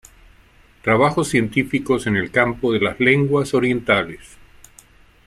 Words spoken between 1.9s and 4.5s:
en el campo de las lenguas orientales.